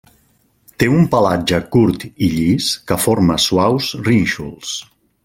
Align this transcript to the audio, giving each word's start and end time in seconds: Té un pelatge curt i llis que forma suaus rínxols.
Té 0.83 0.87
un 0.93 1.03
pelatge 1.11 1.59
curt 1.75 2.05
i 2.07 2.29
llis 2.37 2.71
que 2.93 2.99
forma 3.05 3.37
suaus 3.47 3.93
rínxols. 4.09 4.73